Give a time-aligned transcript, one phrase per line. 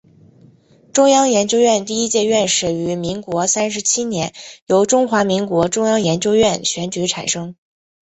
[0.93, 4.33] 中央研究院第一届院士于民国三十七年
[4.65, 7.55] 由中华民国中央研究院选举产生。